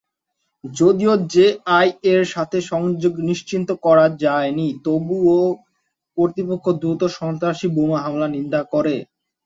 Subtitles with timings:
[0.63, 5.39] যদিও জেআই-এর সাথে সংযোগ নিশ্চিত করা যায়নি, তবুও
[6.17, 8.95] কর্তৃপক্ষ দ্রুত সন্ত্রাসী বোমা হামলার নিন্দা করে।